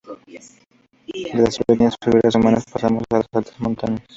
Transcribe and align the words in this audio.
De 1.13 1.43
las 1.43 1.59
pequeñas 1.59 1.95
figuras 2.03 2.33
humanas 2.33 2.63
pasamos 2.73 3.03
a 3.11 3.17
las 3.17 3.27
altas 3.33 3.59
montañas. 3.59 4.01